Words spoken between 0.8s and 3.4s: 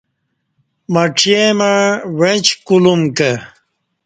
مڄیں مع وݩعچ کولوم کہ